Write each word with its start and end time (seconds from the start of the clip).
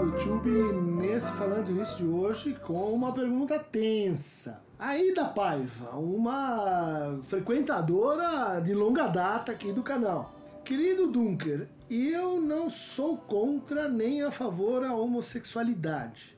YouTube 0.00 0.50
nesse 0.72 1.30
Falando 1.32 1.82
Isso 1.82 1.98
de 1.98 2.06
hoje 2.06 2.54
com 2.54 2.90
uma 2.92 3.12
pergunta 3.12 3.58
tensa. 3.58 4.62
Aida 4.78 5.26
Paiva, 5.26 5.96
uma 5.96 7.18
frequentadora 7.28 8.60
de 8.60 8.72
longa 8.72 9.08
data 9.08 9.52
aqui 9.52 9.70
do 9.72 9.82
canal. 9.82 10.34
Querido 10.64 11.06
Dunker, 11.06 11.68
eu 11.90 12.40
não 12.40 12.70
sou 12.70 13.18
contra 13.18 13.90
nem 13.90 14.22
a 14.22 14.30
favor 14.30 14.82
a 14.84 14.94
homossexualidade, 14.94 16.34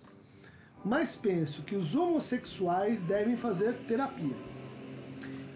mas 0.85 1.15
penso 1.15 1.63
que 1.63 1.77
os 1.77 1.95
homossexuais 1.95 3.03
devem 3.03 3.37
fazer 3.37 3.75
terapia. 3.87 4.35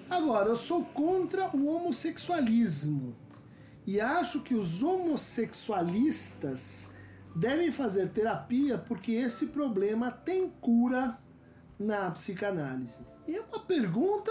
Agora, 0.08 0.50
eu 0.50 0.56
sou 0.56 0.84
contra 0.84 1.50
o 1.56 1.66
homossexualismo 1.66 3.16
e 3.84 4.00
acho 4.00 4.42
que 4.42 4.54
os 4.54 4.80
homossexualistas 4.80 6.94
devem 7.36 7.70
fazer 7.70 8.08
terapia 8.08 8.78
porque 8.78 9.12
este 9.12 9.46
problema 9.46 10.10
tem 10.10 10.48
cura 10.48 11.18
na 11.78 12.10
psicanálise. 12.10 13.06
E 13.28 13.36
é 13.36 13.40
uma 13.40 13.60
pergunta 13.60 14.30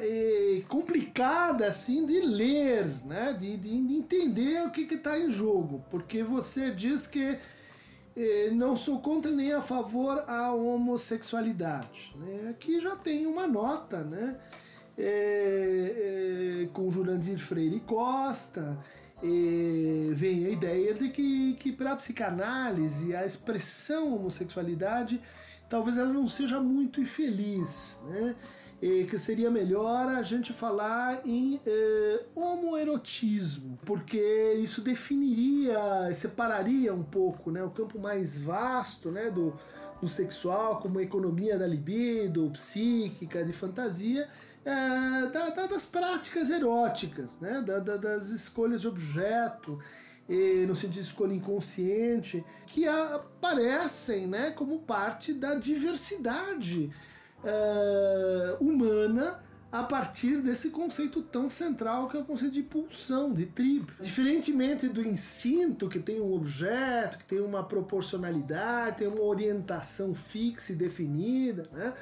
é, 0.00 0.62
complicada 0.68 1.66
assim 1.66 2.04
de 2.04 2.20
ler, 2.20 2.86
né? 3.04 3.32
de, 3.34 3.56
de, 3.56 3.86
de 3.86 3.94
entender 3.94 4.66
o 4.66 4.70
que 4.70 4.82
está 4.82 5.18
em 5.18 5.30
jogo, 5.30 5.84
porque 5.90 6.22
você 6.22 6.70
diz 6.70 7.06
que 7.06 7.38
é, 8.16 8.50
não 8.50 8.76
sou 8.76 8.98
contra 9.00 9.30
nem 9.30 9.52
a 9.52 9.62
favor 9.62 10.24
a 10.26 10.52
homossexualidade. 10.52 12.16
Né? 12.16 12.48
Aqui 12.50 12.80
já 12.80 12.96
tem 12.96 13.26
uma 13.26 13.46
nota, 13.46 14.02
né? 14.02 14.36
é, 14.98 16.68
com 16.72 16.90
Jurandir 16.90 17.38
Freire 17.38 17.80
Costa, 17.80 18.78
é, 19.24 20.12
vem 20.12 20.44
a 20.44 20.50
ideia 20.50 20.92
de 20.92 21.08
que, 21.08 21.54
que 21.54 21.72
para 21.72 21.92
a 21.92 21.96
psicanálise 21.96 23.16
a 23.16 23.24
expressão 23.24 24.14
homossexualidade 24.14 25.18
talvez 25.68 25.96
ela 25.96 26.12
não 26.12 26.28
seja 26.28 26.60
muito 26.60 27.00
infeliz, 27.00 28.02
né? 28.06 28.36
E 28.82 29.04
que 29.04 29.16
seria 29.16 29.50
melhor 29.50 30.08
a 30.08 30.22
gente 30.22 30.52
falar 30.52 31.26
em 31.26 31.58
eh, 31.64 32.24
homoerotismo, 32.34 33.78
porque 33.86 34.52
isso 34.58 34.82
definiria, 34.82 36.12
separaria 36.12 36.92
um 36.92 37.02
pouco 37.02 37.50
né, 37.50 37.62
o 37.62 37.70
campo 37.70 37.98
mais 37.98 38.38
vasto 38.38 39.10
né, 39.10 39.30
do, 39.30 39.58
do 40.02 40.08
sexual, 40.08 40.80
como 40.80 41.00
economia 41.00 41.58
da 41.58 41.66
libido, 41.66 42.50
psíquica, 42.50 43.42
de 43.42 43.54
fantasia, 43.54 44.28
é, 44.64 45.26
da, 45.26 45.50
da, 45.50 45.66
das 45.66 45.86
práticas 45.86 46.50
eróticas, 46.50 47.36
né? 47.40 47.60
Da, 47.60 47.78
das 47.78 48.28
escolhas 48.28 48.80
de 48.80 48.88
objeto, 48.88 49.78
e, 50.28 50.64
no 50.66 50.74
sentido 50.74 50.94
de 50.94 51.00
escolha 51.00 51.34
inconsciente, 51.34 52.44
que 52.66 52.88
aparecem 52.88 54.26
né, 54.26 54.50
como 54.52 54.80
parte 54.80 55.34
da 55.34 55.54
diversidade 55.54 56.90
é, 57.44 58.56
humana 58.60 59.42
a 59.70 59.82
partir 59.82 60.36
desse 60.40 60.70
conceito 60.70 61.20
tão 61.20 61.50
central 61.50 62.08
que 62.08 62.16
é 62.16 62.20
o 62.20 62.24
conceito 62.24 62.54
de 62.54 62.62
pulsão, 62.62 63.34
de 63.34 63.44
tribo. 63.44 63.92
Diferentemente 64.00 64.88
do 64.88 65.06
instinto, 65.06 65.88
que 65.88 65.98
tem 65.98 66.20
um 66.20 66.32
objeto, 66.32 67.18
que 67.18 67.24
tem 67.24 67.40
uma 67.40 67.64
proporcionalidade, 67.64 68.98
tem 68.98 69.08
uma 69.08 69.22
orientação 69.22 70.14
fixa 70.14 70.72
e 70.72 70.76
definida, 70.76 71.64
né? 71.72 71.92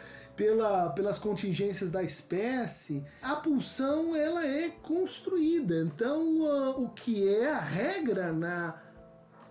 Pela, 0.42 0.90
pelas 0.90 1.20
contingências 1.20 1.88
da 1.88 2.02
espécie, 2.02 3.04
a 3.22 3.36
pulsão 3.36 4.16
ela 4.16 4.44
é 4.44 4.70
construída. 4.70 5.76
Então, 5.82 6.38
uh, 6.38 6.82
o 6.82 6.88
que 6.88 7.28
é 7.28 7.48
a 7.48 7.60
regra 7.60 8.32
na 8.32 8.74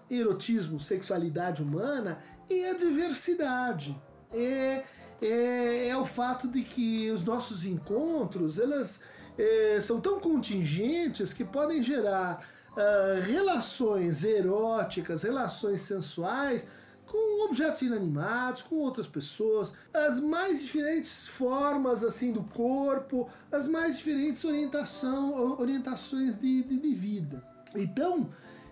erotismo, 0.10 0.82
sexualidade 0.82 1.64
humana 1.64 2.22
é 2.50 2.72
a 2.72 2.74
diversidade. 2.74 3.96
É 4.34 4.84
é, 5.22 5.90
é 5.90 5.98
o 5.98 6.06
fato 6.06 6.48
de 6.48 6.64
que 6.64 7.12
os 7.12 7.24
nossos 7.24 7.66
encontros 7.66 8.60
elas 8.60 9.04
é, 9.38 9.80
são 9.80 10.02
tão 10.02 10.20
contingentes 10.20 11.32
que 11.32 11.46
podem 11.46 11.84
gerar 11.84 12.44
uh, 12.72 13.22
relações 13.22 14.24
eróticas, 14.24 15.24
relações 15.24 15.82
sensuais 15.82 16.68
com 17.12 17.46
objetos 17.46 17.82
inanimados, 17.82 18.62
com 18.62 18.78
outras 18.78 19.06
pessoas, 19.06 19.74
as 19.94 20.22
mais 20.22 20.64
diferentes 20.64 21.28
formas 21.28 22.06
assim 22.06 22.32
do 22.32 22.42
corpo, 22.42 23.28
as 23.52 23.68
mais 23.68 23.98
diferentes 23.98 24.46
orientação, 24.46 25.60
orientações 25.60 26.40
de, 26.40 26.64
de, 26.64 26.78
de 26.80 26.94
vida. 26.96 27.44
Então, 27.76 28.30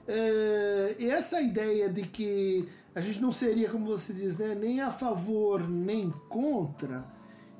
é, 0.07 0.95
essa 1.01 1.41
ideia 1.41 1.89
de 1.89 2.03
que 2.03 2.69
a 2.95 3.01
gente 3.01 3.22
não 3.22 3.29
seria, 3.29 3.69
como 3.69 3.85
você 3.85 4.13
diz, 4.13 4.38
né, 4.38 4.55
nem 4.55 4.79
a 4.79 4.89
favor 4.89 5.67
nem 5.67 6.09
contra, 6.29 7.03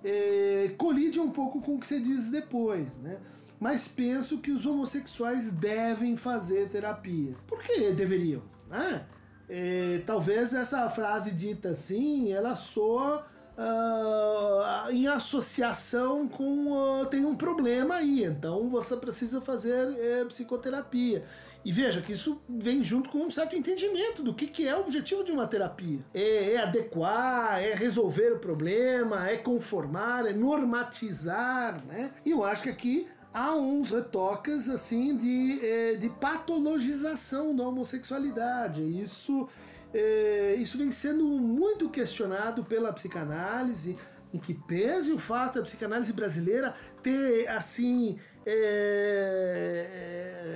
é, 0.02 0.74
colide 0.78 1.20
um 1.20 1.30
pouco 1.30 1.62
com 1.62 1.76
o 1.76 1.80
que 1.80 1.88
você 1.88 2.00
diz 2.00 2.32
depois, 2.32 2.98
né? 3.00 3.18
Mas 3.60 3.90
penso 3.90 4.38
que 4.38 4.52
os 4.52 4.66
homossexuais 4.66 5.52
devem 5.52 6.16
fazer 6.16 6.70
terapia. 6.70 7.36
Por 7.46 7.62
que 7.62 7.92
deveriam? 7.92 8.42
Né? 8.70 9.06
É, 9.50 10.02
talvez 10.06 10.54
essa 10.54 10.90
frase 10.90 11.32
dita 11.32 11.70
assim, 11.70 12.32
ela 12.32 12.56
soa 12.56 13.26
uh, 13.58 14.92
em 14.92 15.08
associação 15.08 16.28
com 16.28 16.72
uh, 16.72 17.06
tem 17.08 17.26
um 17.26 17.36
problema 17.36 17.96
aí, 17.96 18.24
então 18.24 18.70
você 18.70 18.96
precisa 18.96 19.42
fazer 19.42 19.98
é, 20.00 20.26
psicoterapia. 20.26 21.24
E 21.66 21.74
veja 21.74 22.02
que 22.02 22.14
isso 22.14 22.42
vem 22.48 22.82
junto 22.84 23.10
com 23.10 23.20
um 23.20 23.30
certo 23.30 23.54
entendimento 23.56 24.24
do 24.24 24.34
que, 24.34 24.48
que 24.48 24.66
é 24.66 24.74
o 24.76 24.80
objetivo 24.80 25.26
de 25.26 25.32
uma 25.32 25.46
terapia. 25.46 26.00
É, 26.14 26.54
é 26.54 26.58
adequar, 26.62 27.62
é 27.62 27.74
resolver 27.74 28.32
o 28.32 28.40
problema, 28.40 29.30
é 29.30 29.36
conformar, 29.36 30.26
é 30.26 30.32
normatizar, 30.32 31.84
né? 31.86 32.12
E 32.26 32.32
eu 32.32 32.46
acho 32.46 32.64
que 32.64 32.70
aqui 32.70 33.08
há 33.34 33.56
uns 33.56 33.92
retoques 33.92 34.70
assim 34.70 35.16
de, 35.16 35.60
é, 35.66 35.96
de 35.96 36.10
patologização 36.10 37.56
da 37.56 37.64
homossexualidade. 37.64 38.82
Isso, 38.82 39.48
é, 39.94 40.56
isso 40.56 40.78
vem 40.78 40.92
sendo 40.92 41.26
muito 41.26 41.90
questionado 41.90 42.64
pela 42.64 42.92
psicanálise, 42.92 43.98
em 44.34 44.38
que 44.40 44.54
pese 44.54 45.12
o 45.12 45.18
fato 45.18 45.56
da 45.56 45.64
psicanálise 45.64 46.14
brasileira 46.14 46.76
ter 47.02 47.48
assim 47.48 48.20
é, 48.46 49.86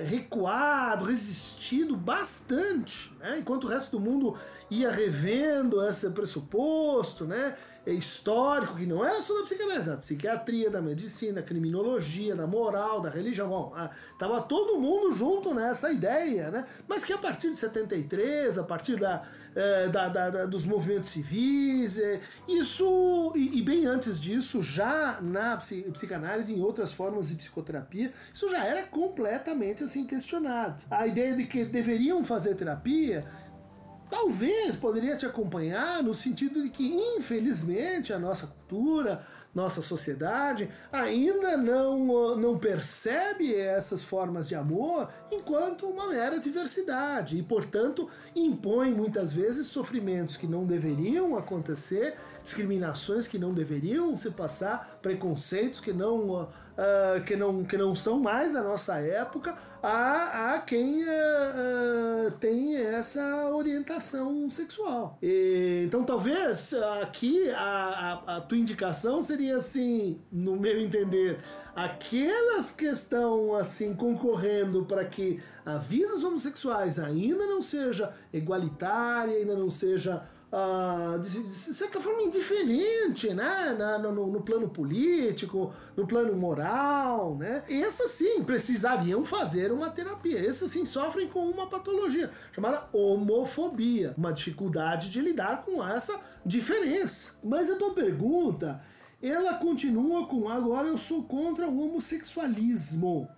é, 0.00 0.04
recuado, 0.04 1.04
resistido 1.04 1.96
bastante, 1.96 3.12
né? 3.18 3.38
enquanto 3.38 3.64
o 3.64 3.68
resto 3.68 3.98
do 3.98 4.00
mundo 4.00 4.36
ia 4.70 4.90
revendo 4.90 5.84
esse 5.86 6.10
pressuposto, 6.10 7.24
né? 7.24 7.56
É 7.86 7.92
histórico, 7.92 8.76
que 8.76 8.86
não 8.86 9.04
era 9.04 9.20
só 9.20 9.36
da 9.36 9.42
psicanálise, 9.42 9.90
da 9.90 9.96
psiquiatria, 9.96 10.70
da 10.70 10.80
medicina, 10.80 11.42
criminologia, 11.42 12.34
da 12.34 12.46
moral, 12.46 13.00
da 13.00 13.10
religião. 13.10 13.48
Bom, 13.48 13.74
tava 14.18 14.40
todo 14.40 14.80
mundo 14.80 15.14
junto 15.14 15.54
nessa 15.54 15.92
ideia, 15.92 16.50
né? 16.50 16.64
Mas 16.88 17.04
que 17.04 17.12
a 17.12 17.18
partir 17.18 17.50
de 17.50 17.56
73, 17.56 18.56
a 18.56 18.62
partir 18.62 18.96
da, 18.96 19.22
é, 19.54 19.88
da, 19.88 20.08
da, 20.08 20.30
da 20.30 20.46
dos 20.46 20.64
movimentos 20.64 21.10
civis, 21.10 21.98
é, 21.98 22.20
isso, 22.48 23.32
e, 23.36 23.58
e, 23.58 23.62
bem 23.62 23.86
antes 23.86 24.20
disso, 24.20 24.62
já 24.62 25.18
na 25.20 25.56
psicanálise, 25.56 26.54
em 26.54 26.62
outras 26.62 26.92
formas 26.92 27.28
de 27.28 27.36
psicoterapia, 27.36 28.12
isso 28.32 28.48
já 28.48 28.64
era 28.64 28.82
completamente 28.84 29.84
assim 29.84 30.06
questionado. 30.06 30.82
A 30.90 31.06
ideia 31.06 31.34
de 31.34 31.44
que 31.44 31.64
deveriam 31.64 32.24
fazer 32.24 32.54
terapia 32.54 33.26
talvez 34.14 34.76
poderia 34.76 35.16
te 35.16 35.26
acompanhar 35.26 36.00
no 36.00 36.14
sentido 36.14 36.62
de 36.62 36.70
que, 36.70 36.84
infelizmente, 37.16 38.12
a 38.12 38.18
nossa 38.18 38.46
cultura, 38.46 39.20
nossa 39.52 39.82
sociedade 39.82 40.70
ainda 40.92 41.56
não, 41.56 42.36
não 42.36 42.56
percebe 42.56 43.54
essas 43.54 44.04
formas 44.04 44.46
de 44.46 44.54
amor 44.54 45.08
enquanto 45.32 45.86
uma 45.86 46.08
mera 46.08 46.38
diversidade 46.38 47.36
e, 47.36 47.42
portanto, 47.42 48.08
impõe 48.36 48.92
muitas 48.92 49.32
vezes 49.32 49.66
sofrimentos 49.66 50.36
que 50.36 50.46
não 50.46 50.64
deveriam 50.64 51.36
acontecer, 51.36 52.14
discriminações 52.40 53.26
que 53.26 53.38
não 53.38 53.52
deveriam 53.52 54.16
se 54.16 54.30
passar, 54.30 54.98
preconceitos 55.02 55.80
que 55.80 55.92
não 55.92 56.48
uh, 56.74 57.20
que, 57.24 57.36
não, 57.36 57.64
que 57.64 57.76
não 57.76 57.94
são 57.94 58.20
mais 58.20 58.52
da 58.52 58.62
nossa 58.62 58.96
época, 58.98 59.54
a, 59.82 60.54
a 60.54 60.58
quem 60.60 61.02
uh, 61.02 62.30
tem 62.40 62.76
essa 62.76 63.22
orientação 63.54 64.48
sexual. 64.50 65.18
E, 65.22 65.84
então, 65.86 66.04
talvez 66.04 66.74
aqui 67.00 67.50
a, 67.50 68.22
a, 68.26 68.36
a 68.36 68.40
tua 68.40 68.58
indicação 68.58 69.22
seria 69.22 69.56
assim, 69.56 70.20
no 70.30 70.56
meu 70.56 70.80
entender, 70.80 71.38
aquelas 71.74 72.70
que 72.70 72.84
estão 72.84 73.54
assim 73.54 73.94
concorrendo 73.94 74.84
para 74.84 75.04
que 75.04 75.42
a 75.64 75.78
vida 75.78 76.08
dos 76.08 76.22
homossexuais 76.22 76.98
ainda 76.98 77.46
não 77.46 77.60
seja 77.60 78.14
igualitária, 78.32 79.36
ainda 79.36 79.56
não 79.56 79.70
seja 79.70 80.22
uh, 80.54 81.18
de, 81.18 81.42
de, 81.42 81.50
certa 81.50 82.00
forma, 82.00 82.22
indiferente, 82.22 83.34
né? 83.34 83.74
Na, 83.76 83.98
no, 83.98 84.12
no, 84.12 84.40
plano 84.40 84.68
político, 84.68 85.74
no 85.96 86.06
plano 86.06 86.34
moral, 86.36 87.36
né? 87.36 87.64
Essas 87.68 88.12
sim 88.12 88.44
precisariam 88.44 89.24
fazer 89.26 89.72
uma 89.72 89.90
terapia. 89.90 90.38
Essas 90.38 90.70
sim 90.70 90.86
sofrem 90.86 91.28
com 91.28 91.44
uma 91.44 91.66
patologia 91.66 92.30
chamada 92.52 92.88
homofobia, 92.92 94.14
uma 94.16 94.32
dificuldade 94.32 95.10
de 95.10 95.20
lidar 95.20 95.64
com 95.64 95.84
essa 95.86 96.20
diferença. 96.46 97.38
Mas 97.42 97.68
a 97.68 97.76
tua 97.76 97.92
pergunta, 97.92 98.80
ela 99.20 99.54
continua 99.54 100.26
com 100.28 100.48
agora 100.48 100.86
eu 100.86 100.98
sou 100.98 101.24
contra 101.24 101.68
o 101.68 101.80
homossexualismo. 101.80 103.28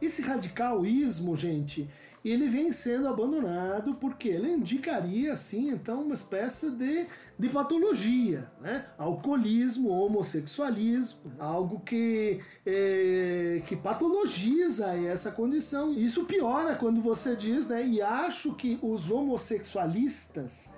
Esse 0.00 0.22
radicalismo, 0.22 1.36
gente, 1.36 1.88
ele 2.24 2.48
vem 2.48 2.72
sendo 2.72 3.08
abandonado 3.08 3.94
porque 3.94 4.28
ele 4.28 4.50
indicaria, 4.50 5.32
assim, 5.32 5.70
então, 5.70 6.02
uma 6.02 6.14
espécie 6.14 6.70
de, 6.70 7.06
de 7.38 7.48
patologia, 7.48 8.50
né? 8.60 8.84
Alcoolismo, 8.98 9.88
homossexualismo, 9.88 11.32
algo 11.38 11.80
que, 11.80 12.40
é, 12.66 13.62
que 13.66 13.74
patologiza 13.74 14.94
essa 14.94 15.32
condição. 15.32 15.94
Isso 15.94 16.24
piora 16.24 16.74
quando 16.74 17.00
você 17.00 17.34
diz, 17.34 17.68
né? 17.68 17.86
E 17.86 18.02
acho 18.02 18.54
que 18.54 18.78
os 18.82 19.10
homossexualistas. 19.10 20.70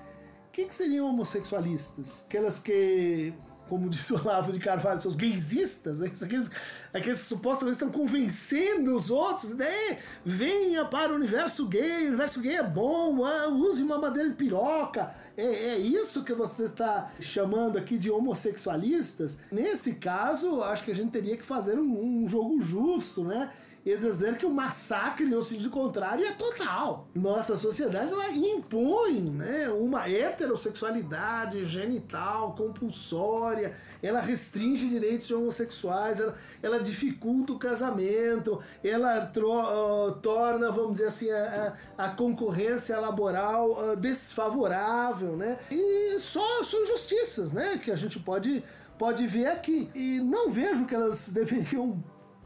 O 0.48 0.52
que, 0.52 0.66
que 0.66 0.74
seriam 0.74 1.08
homossexualistas? 1.08 2.24
Aquelas 2.26 2.58
que 2.58 3.32
como 3.72 3.88
disse 3.88 4.12
o 4.12 4.20
Olavo 4.20 4.52
de 4.52 4.58
Carvalho, 4.58 5.00
são 5.00 5.10
os 5.10 5.16
gaysistas, 5.16 6.00
né? 6.00 6.12
aqueles, 6.22 6.50
aqueles 6.92 7.20
que 7.20 7.24
supostamente 7.24 7.76
estão 7.76 7.90
convencendo 7.90 8.94
os 8.94 9.10
outros, 9.10 9.56
né? 9.56 9.98
Venha 10.22 10.84
para 10.84 11.10
o 11.10 11.14
universo 11.16 11.66
gay, 11.68 12.04
o 12.04 12.08
universo 12.08 12.42
gay 12.42 12.56
é 12.56 12.62
bom, 12.62 13.24
ah, 13.24 13.48
use 13.48 13.82
uma 13.82 13.98
madeira 13.98 14.28
de 14.28 14.34
piroca. 14.34 15.14
É, 15.34 15.44
é, 15.44 15.78
isso 15.78 16.22
que 16.22 16.34
você 16.34 16.64
está 16.64 17.12
chamando 17.18 17.78
aqui 17.78 17.96
de 17.96 18.10
homossexualistas? 18.10 19.38
Nesse 19.50 19.94
caso, 19.94 20.62
acho 20.62 20.84
que 20.84 20.90
a 20.90 20.94
gente 20.94 21.10
teria 21.10 21.38
que 21.38 21.42
fazer 21.42 21.78
um, 21.78 22.24
um 22.24 22.28
jogo 22.28 22.60
justo, 22.60 23.24
né? 23.24 23.50
E 23.84 23.96
dizer 23.96 24.36
que 24.36 24.46
o 24.46 24.50
massacre, 24.50 25.26
no 25.26 25.42
sentido 25.42 25.70
contrário, 25.70 26.24
é 26.24 26.32
total. 26.32 27.08
Nossa 27.14 27.56
sociedade 27.56 28.12
impõe 28.38 29.20
né, 29.20 29.68
uma 29.70 30.08
heterossexualidade 30.08 31.64
genital, 31.64 32.54
compulsória, 32.54 33.74
ela 34.02 34.20
restringe 34.20 34.88
direitos 34.88 35.26
de 35.26 35.34
homossexuais, 35.34 36.20
ela, 36.20 36.36
ela 36.62 36.80
dificulta 36.80 37.52
o 37.52 37.58
casamento, 37.58 38.60
ela 38.82 39.26
tro, 39.26 39.50
uh, 39.52 40.12
torna, 40.12 40.70
vamos 40.70 40.94
dizer 40.94 41.06
assim, 41.06 41.30
a, 41.30 41.76
a 41.96 42.08
concorrência 42.10 42.98
laboral 42.98 43.70
uh, 43.70 43.96
desfavorável, 43.96 45.36
né? 45.36 45.58
E 45.70 46.18
só 46.18 46.64
são 46.64 46.82
injustiças, 46.82 47.52
né? 47.52 47.78
Que 47.78 47.90
a 47.90 47.96
gente 47.96 48.18
pode, 48.18 48.64
pode 48.98 49.26
ver 49.26 49.46
aqui. 49.46 49.88
E 49.94 50.20
não 50.20 50.50
vejo 50.50 50.86
que 50.86 50.94
elas 50.94 51.30
deveriam 51.34 52.02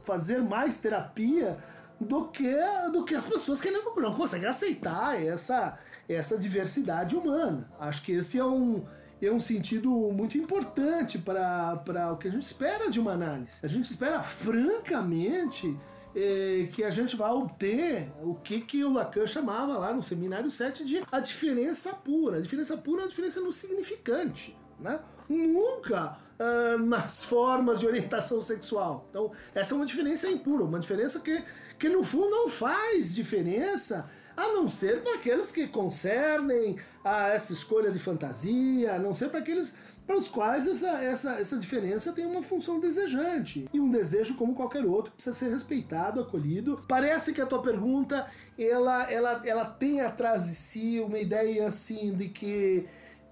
fazer 0.07 0.41
mais 0.41 0.79
terapia 0.79 1.59
do 2.01 2.29
que, 2.29 2.55
do 2.93 3.05
que 3.05 3.15
as 3.15 3.25
pessoas 3.25 3.61
que 3.61 3.71
não, 3.71 3.95
não 3.97 4.15
conseguem 4.15 4.49
aceitar 4.49 5.21
essa, 5.21 5.79
essa 6.09 6.39
diversidade 6.39 7.17
humana. 7.17 7.69
Acho 7.81 8.03
que 8.03 8.13
esse 8.13 8.39
é 8.39 8.45
um, 8.45 8.87
é 9.21 9.31
um 9.31 9.41
sentido 9.41 9.91
muito 10.13 10.39
importante 10.39 11.19
para 11.19 12.13
o 12.13 12.17
que 12.17 12.29
a 12.29 12.31
gente 12.31 12.43
espera 12.43 12.89
de 12.89 13.01
uma 13.01 13.13
análise. 13.13 13.59
A 13.63 13.67
gente 13.67 13.91
espera, 13.91 14.23
francamente, 14.23 15.77
é, 16.15 16.69
que 16.73 16.85
a 16.85 16.91
gente 16.91 17.17
vai 17.17 17.31
obter 17.31 18.11
o 18.23 18.35
que, 18.37 18.61
que 18.61 18.85
o 18.85 18.93
Lacan 18.93 19.27
chamava 19.27 19.77
lá 19.77 19.93
no 19.93 20.03
seminário 20.03 20.51
7 20.51 20.85
de 20.85 21.03
a 21.11 21.19
diferença 21.19 21.95
pura. 21.95 22.39
A 22.39 22.41
diferença 22.41 22.77
pura 22.77 23.03
é 23.03 23.05
a 23.07 23.09
diferença 23.09 23.41
no 23.41 23.53
significante. 23.53 24.57
Né? 24.79 25.01
Nunca 25.29 26.19
uh, 26.39 26.79
nas 26.79 27.25
formas 27.25 27.81
de 27.81 27.87
orientação 27.87 28.41
sexual. 28.41 29.07
Então, 29.11 29.31
essa 29.55 29.75
é 29.75 29.77
uma 29.77 29.87
diferença 29.87 30.29
impura, 30.29 30.65
uma 30.65 30.79
diferença 30.79 31.21
que, 31.21 31.43
que 31.79 31.89
no 31.89 32.05
fundo 32.05 32.31
não 32.31 32.49
faz 32.49 33.15
diferença, 33.15 34.09
a 34.37 34.49
não 34.49 34.69
ser 34.69 35.03
para 35.03 35.15
aqueles 35.15 35.51
que 35.51 35.67
concernem 35.67 36.79
a 37.03 37.29
essa 37.29 37.53
escolha 37.53 37.91
de 37.91 37.99
fantasia, 37.99 38.95
a 38.95 38.99
não 38.99 39.15
ser 39.15 39.31
para 39.31 39.41
aqueles 39.41 39.75
para 40.07 40.17
os 40.17 40.29
quais 40.29 40.67
essa, 40.69 41.03
essa, 41.03 41.33
essa 41.33 41.59
diferença 41.59 42.13
tem 42.13 42.25
uma 42.25 42.43
função 42.43 42.79
desejante. 42.79 43.69
E 43.73 43.81
um 43.81 43.91
desejo 43.91 44.37
como 44.37 44.55
qualquer 44.55 44.85
outro 44.85 45.13
precisa 45.13 45.35
ser 45.35 45.51
respeitado, 45.51 46.21
acolhido. 46.21 46.81
Parece 46.87 47.33
que 47.33 47.41
a 47.41 47.47
tua 47.47 47.61
pergunta 47.61 48.25
ela, 48.57 49.11
ela, 49.11 49.43
ela 49.45 49.65
tem 49.65 50.01
atrás 50.01 50.47
de 50.47 50.55
si 50.55 51.01
uma 51.01 51.19
ideia 51.19 51.67
assim 51.67 52.15
de 52.15 52.29
que 52.29 52.87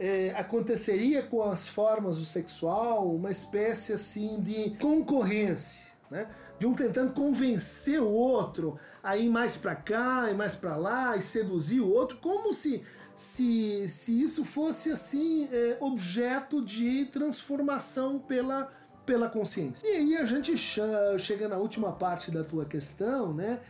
é, 0.05 0.35
aconteceria 0.37 1.23
com 1.23 1.43
as 1.43 1.67
formas 1.67 2.19
do 2.19 2.27
sexual 2.27 3.11
uma 3.11 3.31
espécie 3.31 3.95
assim 3.95 4.39
de 4.43 4.77
concorrência, 4.79 5.87
né? 6.11 6.29
De 6.59 6.67
um 6.67 6.75
tentando 6.75 7.15
convencer 7.15 8.03
o 8.03 8.09
outro 8.11 8.79
a 9.03 9.17
ir 9.17 9.31
mais 9.31 9.57
para 9.57 9.75
cá 9.75 10.31
e 10.31 10.35
mais 10.35 10.55
para 10.55 10.77
lá 10.77 11.17
e 11.17 11.23
seduzir 11.23 11.81
o 11.81 11.91
outro, 11.91 12.19
como 12.19 12.53
se 12.53 12.85
se, 13.17 13.89
se 13.89 14.21
isso 14.21 14.45
fosse 14.45 14.91
assim 14.91 15.49
é, 15.51 15.79
objeto 15.81 16.61
de 16.63 17.07
transformação 17.07 18.19
pela 18.19 18.71
pela 19.07 19.29
consciência. 19.29 19.87
E 19.87 19.97
aí 19.97 20.17
a 20.17 20.25
gente 20.25 20.57
chega 20.57 21.47
na 21.47 21.57
última 21.57 21.93
parte 21.93 22.31
da 22.31 22.43
tua 22.43 22.65
questão, 22.65 23.33
né? 23.35 23.61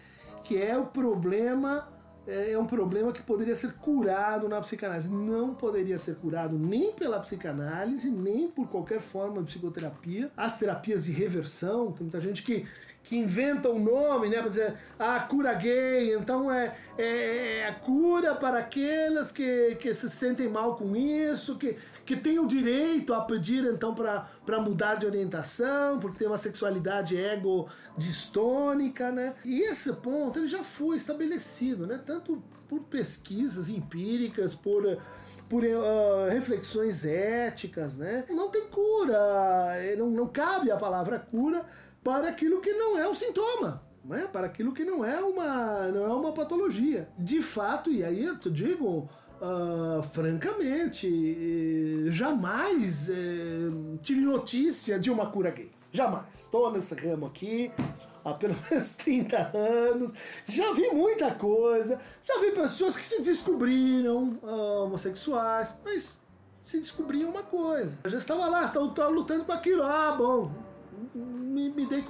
Que 0.42 0.60
é 0.60 0.76
o 0.76 0.86
problema 0.86 1.93
é, 2.26 2.52
é 2.52 2.58
um 2.58 2.66
problema 2.66 3.12
que 3.12 3.22
poderia 3.22 3.54
ser 3.54 3.72
curado 3.74 4.48
na 4.48 4.60
psicanálise. 4.60 5.10
Não 5.10 5.54
poderia 5.54 5.98
ser 5.98 6.16
curado 6.16 6.58
nem 6.58 6.92
pela 6.92 7.20
psicanálise, 7.20 8.10
nem 8.10 8.48
por 8.48 8.68
qualquer 8.68 9.00
forma 9.00 9.42
de 9.42 9.48
psicoterapia. 9.48 10.30
As 10.36 10.58
terapias 10.58 11.04
de 11.04 11.12
reversão, 11.12 11.92
tem 11.92 12.04
muita 12.04 12.20
gente 12.20 12.42
que 12.42 12.66
que 13.04 13.16
inventa 13.16 13.68
um 13.68 13.78
nome, 13.78 14.30
né? 14.30 14.38
Para 14.38 14.48
dizer, 14.48 14.74
ah, 14.98 15.20
cura 15.20 15.52
gay, 15.52 16.14
então 16.14 16.50
é, 16.50 16.74
é, 16.96 17.58
é, 17.58 17.68
a 17.68 17.74
cura 17.74 18.34
para 18.34 18.58
aqueles 18.58 19.30
que, 19.30 19.76
que 19.76 19.94
se 19.94 20.08
sentem 20.08 20.48
mal 20.48 20.76
com 20.76 20.96
isso, 20.96 21.56
que, 21.58 21.76
que 22.06 22.16
têm 22.16 22.38
o 22.38 22.46
direito 22.46 23.12
a 23.12 23.20
pedir 23.20 23.62
então 23.64 23.94
para 23.94 24.60
mudar 24.60 24.94
de 24.94 25.04
orientação, 25.04 26.00
porque 26.00 26.16
tem 26.16 26.26
uma 26.26 26.38
sexualidade 26.38 27.14
ego 27.14 27.68
distônica, 27.96 29.12
né? 29.12 29.34
E 29.44 29.60
esse 29.60 29.92
ponto 29.94 30.38
ele 30.38 30.46
já 30.46 30.64
foi 30.64 30.96
estabelecido, 30.96 31.86
né? 31.86 32.00
Tanto 32.04 32.42
por 32.66 32.80
pesquisas 32.84 33.68
empíricas, 33.68 34.54
por 34.54 34.98
por 35.46 35.62
uh, 35.62 36.30
reflexões 36.30 37.04
éticas, 37.04 37.98
né? 37.98 38.24
Não 38.30 38.50
tem 38.50 38.66
cura, 38.66 39.74
não, 39.98 40.08
não 40.10 40.26
cabe 40.26 40.70
a 40.70 40.76
palavra 40.76 41.18
cura 41.18 41.66
para 42.04 42.28
aquilo 42.28 42.60
que 42.60 42.72
não 42.74 42.98
é 42.98 43.08
um 43.08 43.14
sintoma. 43.14 43.82
Né? 44.04 44.28
Para 44.30 44.46
aquilo 44.46 44.72
que 44.72 44.84
não 44.84 45.02
é 45.02 45.18
uma, 45.18 45.88
não 45.88 46.04
é 46.04 46.14
uma 46.14 46.32
patologia. 46.32 47.08
De 47.18 47.40
fato, 47.40 47.90
e 47.90 48.04
aí 48.04 48.22
eu 48.22 48.38
te 48.38 48.50
digo, 48.50 49.08
uh, 49.40 50.02
francamente, 50.12 52.10
jamais 52.10 53.08
eh, 53.08 53.14
tive 54.02 54.20
notícia 54.20 54.98
de 54.98 55.10
uma 55.10 55.30
cura 55.30 55.50
gay. 55.50 55.70
Jamais. 55.90 56.26
Estou 56.34 56.70
nesse 56.70 56.94
ramo 56.94 57.26
aqui 57.26 57.72
há 58.24 58.34
pelo 58.34 58.54
menos 58.70 58.92
30 58.98 59.52
anos. 59.56 60.12
Já 60.46 60.72
vi 60.74 60.90
muita 60.90 61.30
coisa. 61.34 61.98
Já 62.22 62.40
vi 62.40 62.50
pessoas 62.50 62.96
que 62.96 63.04
se 63.04 63.22
descobriram 63.22 64.38
uh, 64.42 64.84
homossexuais, 64.84 65.74
mas 65.82 66.20
se 66.62 66.78
descobriam 66.78 67.30
uma 67.30 67.42
coisa. 67.42 68.00
Eu 68.04 68.10
já 68.10 68.18
estava 68.18 68.46
lá, 68.48 68.64
estava 68.64 69.08
lutando 69.08 69.44
para 69.44 69.54
aquilo. 69.54 69.82
Ah, 69.82 70.14
bom, 70.18 70.50
me, 71.54 71.70
me 71.70 71.86
dei 71.86 72.04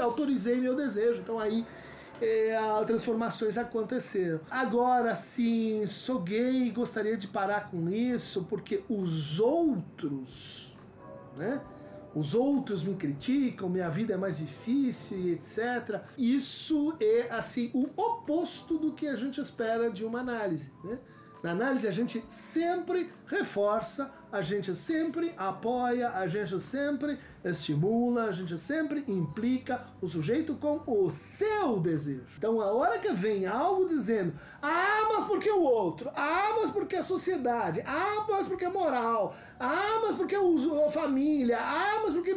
autorizei 0.00 0.56
meu 0.56 0.74
desejo. 0.74 1.20
Então 1.20 1.38
aí 1.38 1.64
é, 2.20 2.56
transformações 2.86 3.58
aconteceram. 3.58 4.40
Agora 4.50 5.14
sim, 5.14 5.84
sou 5.86 6.20
gay, 6.20 6.70
gostaria 6.70 7.16
de 7.16 7.28
parar 7.28 7.70
com 7.70 7.88
isso 7.90 8.44
porque 8.48 8.82
os 8.88 9.38
outros, 9.38 10.76
né? 11.36 11.60
Os 12.14 12.34
outros 12.34 12.82
me 12.82 12.94
criticam, 12.94 13.68
minha 13.68 13.90
vida 13.90 14.14
é 14.14 14.16
mais 14.16 14.38
difícil, 14.38 15.34
etc. 15.34 16.00
Isso 16.16 16.96
é 16.98 17.28
assim 17.30 17.70
o 17.74 17.90
oposto 17.94 18.78
do 18.78 18.92
que 18.92 19.06
a 19.06 19.14
gente 19.14 19.38
espera 19.38 19.90
de 19.90 20.02
uma 20.02 20.20
análise, 20.20 20.72
né? 20.82 20.98
Na 21.42 21.52
análise, 21.52 21.86
a 21.86 21.92
gente 21.92 22.24
sempre 22.28 23.12
reforça, 23.26 24.12
a 24.36 24.42
gente 24.42 24.74
sempre 24.76 25.32
apoia, 25.38 26.10
a 26.10 26.28
gente 26.28 26.60
sempre 26.60 27.18
estimula, 27.42 28.24
a 28.24 28.32
gente 28.32 28.58
sempre 28.58 29.02
implica 29.08 29.86
o 30.00 30.06
sujeito 30.06 30.54
com 30.56 30.82
o 30.86 31.10
seu 31.10 31.80
desejo. 31.80 32.26
Então, 32.36 32.60
a 32.60 32.70
hora 32.70 32.98
que 32.98 33.10
vem 33.12 33.46
algo 33.46 33.88
dizendo, 33.88 34.34
ah, 34.60 35.08
mas 35.10 35.24
porque 35.24 35.50
o 35.50 35.62
outro, 35.62 36.10
ah, 36.14 36.54
mas 36.60 36.70
porque 36.70 36.96
a 36.96 37.02
sociedade, 37.02 37.82
ah, 37.86 38.26
mas 38.28 38.46
porque 38.46 38.66
a 38.66 38.70
moral, 38.70 39.34
ah, 39.58 40.00
mas 40.02 40.16
porque 40.16 40.34
a 40.36 40.90
família, 40.90 41.58
ah, 41.58 42.02
mas 42.04 42.14
porque. 42.14 42.36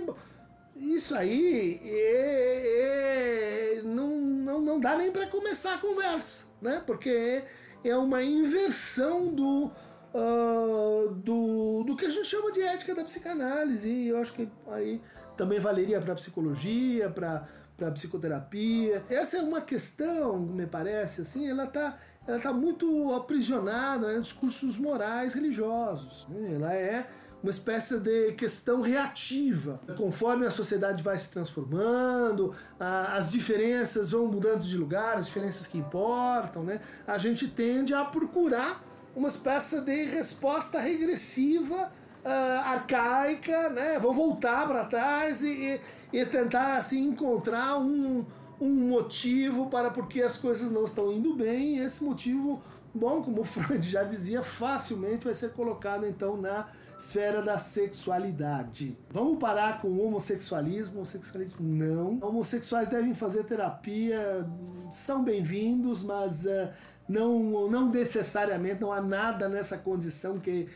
Isso 0.75 1.13
aí 1.13 1.77
é, 1.83 3.75
é, 3.75 3.81
não, 3.83 4.07
não, 4.07 4.61
não 4.61 4.79
dá 4.79 4.95
nem 4.95 5.11
para 5.11 5.27
começar 5.27 5.73
a 5.73 5.77
conversa, 5.77 6.45
né? 6.61 6.81
Porque 6.87 7.43
é 7.83 7.97
uma 7.97 8.23
inversão 8.23 9.27
do, 9.27 9.69
uh, 10.13 11.09
do, 11.13 11.83
do 11.83 11.95
que 11.95 12.05
a 12.05 12.09
gente 12.09 12.25
chama 12.25 12.51
de 12.51 12.61
ética 12.61 12.95
da 12.95 13.03
psicanálise. 13.03 13.89
E 13.89 14.09
eu 14.09 14.17
acho 14.17 14.33
que 14.33 14.49
aí 14.67 15.01
também 15.35 15.59
valeria 15.59 15.99
para 16.01 16.15
psicologia, 16.15 17.09
para 17.09 17.47
para 17.79 17.91
psicoterapia. 17.91 19.05
Essa 19.09 19.37
é 19.37 19.41
uma 19.41 19.61
questão, 19.61 20.37
me 20.37 20.67
parece, 20.67 21.21
assim, 21.21 21.49
ela 21.49 21.63
está 21.63 21.97
ela 22.27 22.39
tá 22.39 22.53
muito 22.53 23.11
aprisionada 23.13 24.07
né, 24.07 24.17
nos 24.17 24.77
morais 24.77 25.33
religiosos. 25.33 26.27
Ela 26.53 26.73
é 26.75 27.07
uma 27.41 27.49
espécie 27.49 27.99
de 27.99 28.33
questão 28.33 28.81
reativa. 28.81 29.79
Conforme 29.97 30.45
a 30.45 30.51
sociedade 30.51 31.01
vai 31.01 31.17
se 31.17 31.31
transformando, 31.31 32.53
a, 32.79 33.15
as 33.15 33.31
diferenças 33.31 34.11
vão 34.11 34.27
mudando 34.27 34.61
de 34.61 34.77
lugar, 34.77 35.17
as 35.17 35.25
diferenças 35.25 35.65
que 35.65 35.77
importam, 35.77 36.63
né? 36.63 36.81
A 37.07 37.17
gente 37.17 37.47
tende 37.47 37.93
a 37.93 38.03
procurar 38.03 38.83
uma 39.15 39.27
espécie 39.27 39.81
de 39.81 40.05
resposta 40.05 40.79
regressiva, 40.79 41.91
uh, 42.23 42.59
arcaica, 42.65 43.69
né? 43.69 43.99
Vão 43.99 44.13
voltar 44.13 44.67
para 44.67 44.85
trás 44.85 45.41
e, 45.41 45.81
e, 46.13 46.19
e, 46.19 46.25
tentar 46.25 46.77
assim 46.77 47.07
encontrar 47.07 47.77
um, 47.77 48.25
um 48.59 48.69
motivo 48.69 49.69
para 49.69 49.89
porque 49.89 50.21
as 50.21 50.37
coisas 50.37 50.71
não 50.71 50.83
estão 50.83 51.11
indo 51.11 51.33
bem. 51.33 51.77
E 51.77 51.79
esse 51.79 52.03
motivo, 52.03 52.61
bom, 52.93 53.21
como 53.21 53.43
Freud 53.45 53.87
já 53.87 54.03
dizia, 54.03 54.43
facilmente 54.43 55.25
vai 55.25 55.33
ser 55.33 55.53
colocado 55.53 56.05
então 56.05 56.37
na 56.37 56.67
esfera 56.97 57.41
da 57.41 57.57
sexualidade. 57.57 58.97
Vamos 59.09 59.39
parar 59.39 59.81
com 59.81 59.87
o 59.87 60.05
homossexualismo? 60.05 60.97
Homossexualismo 60.97 61.65
não. 61.65 62.19
Homossexuais 62.21 62.89
devem 62.89 63.13
fazer 63.13 63.45
terapia, 63.45 64.45
são 64.91 65.23
bem-vindos, 65.23 66.03
mas 66.03 66.45
uh, 66.45 66.69
não, 67.09 67.69
não 67.69 67.89
necessariamente, 67.89 68.81
não 68.81 68.93
há 68.93 69.01
nada 69.01 69.49
nessa 69.49 69.79
condição 69.79 70.39
que 70.39 70.69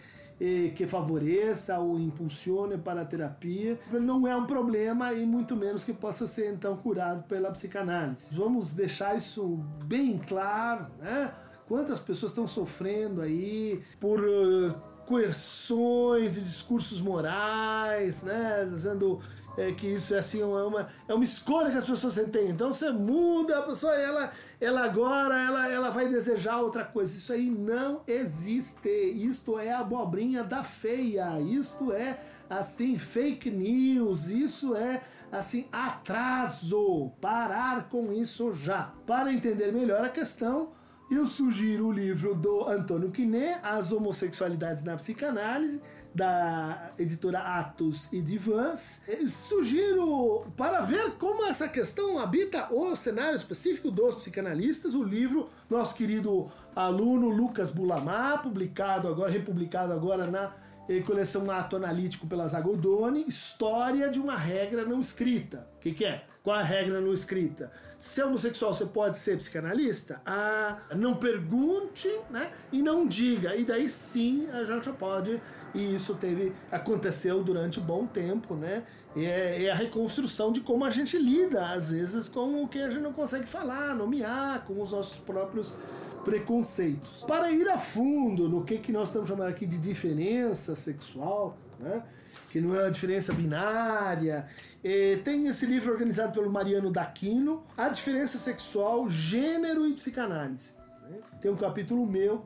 que 0.76 0.86
favoreça 0.88 1.80
ou 1.80 1.98
impulsione 1.98 2.78
para 2.78 3.04
a 3.04 3.06
terapia, 3.06 3.80
não 3.92 4.28
é 4.28 4.36
um 4.36 4.46
problema 4.46 5.14
e 5.14 5.26
muito 5.26 5.56
menos 5.56 5.86
que 5.86 5.94
possa 5.94 6.28
ser 6.28 6.52
então 6.52 6.76
curado 6.76 7.24
pela 7.24 7.50
psicanálise. 7.52 8.36
Vamos 8.36 8.74
deixar 8.74 9.16
isso 9.16 9.64
bem 9.86 10.18
claro, 10.18 10.88
né? 11.00 11.34
Quantas 11.66 12.00
pessoas 12.00 12.34
estão 12.34 12.46
sofrendo 12.46 13.22
aí 13.22 13.82
por 14.02 14.20
uh, 14.20 14.74
coerções 15.06 16.36
e 16.36 16.42
discursos 16.42 17.00
morais, 17.00 18.24
né? 18.24 18.68
Dizendo 18.70 19.22
é, 19.58 19.72
que 19.72 19.88
isso 19.88 20.14
é 20.14 20.18
assim 20.18 20.42
é 20.42 20.46
uma, 20.46 20.90
é 21.08 21.14
uma 21.14 21.24
escolha 21.24 21.72
que 21.72 21.78
as 21.78 21.86
pessoas 21.86 22.16
têm. 22.32 22.50
Então 22.50 22.74
você 22.74 22.92
muda 22.92 23.60
a 23.60 23.62
pessoa, 23.62 23.96
ela, 23.96 24.32
ela 24.64 24.86
agora 24.86 25.42
ela, 25.42 25.68
ela 25.68 25.90
vai 25.90 26.08
desejar 26.08 26.60
outra 26.60 26.86
coisa. 26.86 27.16
Isso 27.16 27.34
aí 27.34 27.50
não 27.50 28.02
existe. 28.08 28.90
Isto 28.90 29.60
é 29.60 29.74
abobrinha 29.74 30.44
da 30.44 30.64
feia. 30.64 31.40
Isto 31.42 31.92
é 31.92 32.20
assim 32.50 32.98
fake 32.98 33.52
news. 33.52 34.30
Isso 34.30 34.76
é 34.76 35.02
assim 35.32 35.68
atraso. 35.72 37.12
Parar 37.20 37.90
com 37.90 38.14
isso 38.14 38.54
já. 38.54 38.94
Para 39.06 39.34
entender 39.34 39.74
melhor 39.74 40.06
a 40.06 40.10
questão, 40.10 40.70
eu 41.12 41.26
sugiro 41.26 41.88
o 41.88 41.92
livro 41.92 42.34
do 42.34 42.68
Antônio 42.68 43.12
Quiné, 43.12 43.60
As 43.62 43.92
Homossexualidades 43.92 44.84
na 44.84 44.96
Psicanálise, 44.96 45.82
da 46.14 46.92
editora 46.98 47.40
Atos 47.40 48.12
e 48.14 48.22
Divans. 48.22 49.04
Sugiro, 49.28 50.46
para 50.56 50.82
ver 50.82 51.12
como 51.14 51.46
essa 51.46 51.68
questão 51.68 52.20
habita 52.20 52.68
o 52.72 52.96
cenário 52.96 53.36
específico 53.36 53.90
dos 53.90 54.16
psicanalistas, 54.16 54.94
o 54.94 55.04
livro 55.04 55.50
nosso 55.70 55.96
querido 55.96 56.52
aluno 56.76 57.30
Lucas 57.30 57.72
Bulamar, 57.72 58.42
publicado 58.42 59.08
agora, 59.08 59.32
republicado 59.32 59.94
agora 59.94 60.28
na 60.28 60.54
eh, 60.88 61.00
coleção 61.02 61.50
Ato 61.50 61.76
Analítico 61.76 62.28
pela 62.28 62.48
Zagodoni, 62.48 63.26
História 63.28 64.10
de 64.10 64.20
uma 64.20 64.36
Regra 64.36 64.86
Não 64.86 65.00
Escrita. 65.00 65.68
O 65.78 65.80
que, 65.80 65.94
que 65.94 66.06
é? 66.06 66.26
Qual 66.44 66.58
a 66.58 66.62
regra 66.62 67.00
não 67.00 67.14
escrita? 67.14 67.72
Se 67.98 68.20
é 68.20 68.26
homossexual, 68.26 68.76
você 68.76 68.86
pode 68.86 69.18
ser 69.18 69.38
psicanalista? 69.38 70.22
Ah, 70.26 70.78
não 70.94 71.16
pergunte, 71.16 72.10
né? 72.30 72.52
E 72.70 72.82
não 72.82 73.08
diga. 73.08 73.56
E 73.56 73.64
daí 73.64 73.90
sim 73.90 74.50
a 74.52 74.66
gente 74.66 74.92
pode. 74.92 75.42
E 75.74 75.96
isso 75.96 76.14
teve 76.16 76.54
aconteceu 76.72 77.44
durante 77.44 77.80
um 77.80 77.84
bom 77.84 78.06
tempo, 78.06 78.56
né? 78.56 78.84
E 79.16 79.26
é, 79.26 79.66
é, 79.66 79.72
a 79.72 79.76
reconstrução 79.76 80.52
de 80.52 80.62
como 80.62 80.84
a 80.86 80.90
gente 80.90 81.18
lida, 81.18 81.68
às 81.68 81.90
vezes, 81.90 82.28
com 82.28 82.64
o 82.64 82.68
que 82.68 82.80
a 82.80 82.90
gente 82.90 83.02
não 83.02 83.14
consegue 83.14 83.46
falar, 83.46 83.96
nomear, 83.96 84.66
com 84.66 84.82
os 84.82 84.92
nossos 84.92 85.20
próprios 85.20 85.76
preconceitos. 86.24 87.24
Para 87.24 87.52
ir 87.52 87.68
a 87.70 87.78
fundo 87.78 88.50
no 88.50 88.64
que, 88.64 88.78
que 88.78 88.92
nós 88.92 89.10
estamos 89.10 89.30
chamando 89.30 89.50
aqui 89.50 89.66
de 89.66 89.78
diferença 89.78 90.76
sexual, 90.76 91.58
né? 91.80 92.04
que 92.50 92.60
não 92.60 92.76
é 92.76 92.84
uma 92.84 92.92
diferença 92.92 93.34
binária. 93.34 94.48
E 94.84 95.18
tem 95.24 95.48
esse 95.48 95.66
livro 95.66 95.92
organizado 95.92 96.34
pelo 96.34 96.50
Mariano 96.50 96.92
Daquino, 96.92 97.64
A 97.78 97.90
Diferença 97.90 98.38
Sexual, 98.38 99.08
Gênero 99.10 99.88
e 99.88 99.94
Psicanálise. 99.94 100.74
Né? 101.10 101.18
Tem 101.40 101.52
um 101.52 101.56
capítulo 101.56 102.06
meu 102.06 102.44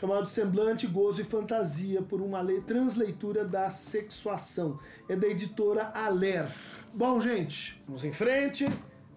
chamado 0.00 0.26
Semblante, 0.26 0.86
Gozo 0.86 1.20
e 1.20 1.24
Fantasia, 1.24 2.00
por 2.00 2.22
uma 2.22 2.42
transleitura 2.62 3.44
da 3.44 3.68
sexuação. 3.68 4.78
É 5.06 5.14
da 5.14 5.26
editora 5.26 5.92
Aler. 5.94 6.50
Bom, 6.94 7.20
gente, 7.20 7.82
vamos 7.86 8.02
em 8.02 8.12
frente. 8.12 8.64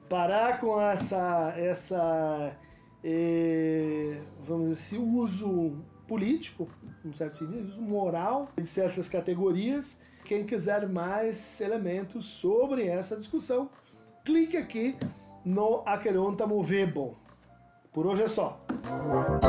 Parar 0.10 0.60
com 0.60 0.80
essa, 0.82 1.54
essa 1.56 2.54
eh, 3.02 4.22
vamos 4.46 4.68
dizer, 4.68 4.74
esse 4.74 4.98
uso 4.98 5.78
político, 6.06 6.68
um 7.06 7.14
certo 7.14 7.38
sentido, 7.38 7.66
uso 7.66 7.82
moral 7.82 8.50
de 8.58 8.68
certas 8.68 9.08
categorias. 9.08 10.02
Quem 10.26 10.46
quiser 10.46 10.88
mais 10.90 11.62
elementos 11.62 12.26
sobre 12.26 12.88
essa 12.88 13.16
discussão, 13.16 13.70
clique 14.26 14.58
aqui 14.58 14.98
no 15.46 15.82
Aqueronta 15.86 16.46
Movebo. 16.46 17.18
Por 17.94 18.06
hoje 18.06 18.24
é 18.24 18.28
só. 18.28 18.63
Thank 18.84 19.48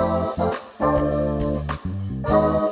you. 2.28 2.63